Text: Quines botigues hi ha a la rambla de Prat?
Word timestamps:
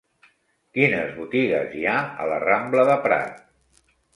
Quines 0.77 1.11
botigues 1.17 1.77
hi 1.81 1.85
ha 1.91 1.95
a 2.25 2.27
la 2.35 2.41
rambla 2.47 2.87
de 2.93 2.99
Prat? 3.05 3.41